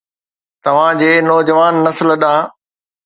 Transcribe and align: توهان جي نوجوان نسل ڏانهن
توهان 0.63 0.97
جي 1.01 1.11
نوجوان 1.27 1.81
نسل 1.87 2.09
ڏانهن 2.25 2.51